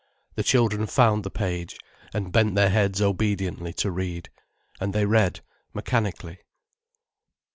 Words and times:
The 0.33 0.41
children 0.41 0.87
found 0.87 1.23
the 1.23 1.29
page, 1.29 1.77
and 2.11 2.31
bent 2.31 2.55
their 2.55 2.71
heads 2.71 3.03
obediently 3.03 3.71
to 3.73 3.91
read. 3.91 4.29
And 4.79 4.93
they 4.93 5.05
read, 5.05 5.41
mechanically. 5.75 6.39